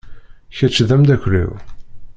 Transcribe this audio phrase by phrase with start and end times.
[0.57, 1.51] Kečč d amdakel-iw.